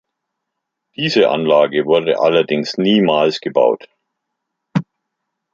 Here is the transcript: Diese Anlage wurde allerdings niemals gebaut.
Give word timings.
Diese 0.95 1.29
Anlage 1.29 1.85
wurde 1.85 2.19
allerdings 2.19 2.75
niemals 2.79 3.39
gebaut. 3.39 3.87